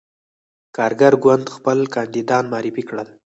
کارګر 0.75 1.13
ګوند 1.23 1.45
خپل 1.55 1.77
کاندیدان 1.93 2.43
معرفي 2.53 2.83
کړل. 2.89 3.07